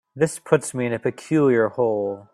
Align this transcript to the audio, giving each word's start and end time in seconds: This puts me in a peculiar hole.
This 0.15 0.39
puts 0.39 0.73
me 0.73 0.85
in 0.87 0.93
a 0.93 0.99
peculiar 0.99 1.69
hole. 1.69 2.27